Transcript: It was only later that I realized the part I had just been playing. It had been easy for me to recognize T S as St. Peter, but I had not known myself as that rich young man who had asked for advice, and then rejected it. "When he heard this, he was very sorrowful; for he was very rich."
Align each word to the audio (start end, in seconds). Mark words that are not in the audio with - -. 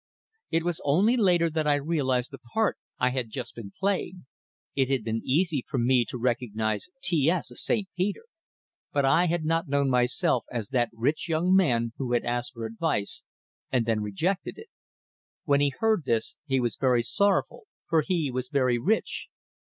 It 0.49 0.63
was 0.63 0.81
only 0.83 1.15
later 1.15 1.47
that 1.51 1.67
I 1.67 1.75
realized 1.75 2.31
the 2.31 2.39
part 2.39 2.79
I 2.97 3.11
had 3.11 3.29
just 3.29 3.53
been 3.53 3.71
playing. 3.79 4.25
It 4.73 4.89
had 4.89 5.03
been 5.03 5.21
easy 5.23 5.63
for 5.69 5.77
me 5.77 6.05
to 6.05 6.17
recognize 6.17 6.89
T 7.03 7.29
S 7.29 7.51
as 7.51 7.63
St. 7.63 7.87
Peter, 7.95 8.23
but 8.91 9.05
I 9.05 9.27
had 9.27 9.45
not 9.45 9.67
known 9.67 9.91
myself 9.91 10.43
as 10.51 10.69
that 10.69 10.89
rich 10.91 11.29
young 11.29 11.55
man 11.55 11.93
who 11.97 12.13
had 12.13 12.25
asked 12.25 12.53
for 12.53 12.65
advice, 12.65 13.21
and 13.71 13.85
then 13.85 14.01
rejected 14.01 14.57
it. 14.57 14.69
"When 15.43 15.61
he 15.61 15.69
heard 15.69 16.05
this, 16.05 16.35
he 16.47 16.59
was 16.59 16.77
very 16.77 17.03
sorrowful; 17.03 17.65
for 17.87 18.01
he 18.01 18.31
was 18.31 18.49
very 18.49 18.79
rich." 18.79 19.27